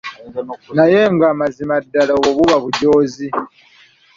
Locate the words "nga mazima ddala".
1.13-2.11